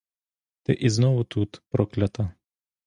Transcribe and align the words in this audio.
Ти 0.63 0.73
ізнову 0.73 1.23
тут, 1.23 1.61
проклята! 1.69 2.33